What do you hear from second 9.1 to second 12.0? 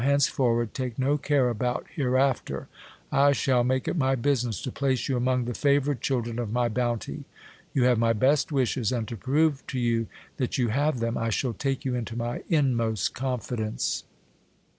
prove to you that you have them, I shall take you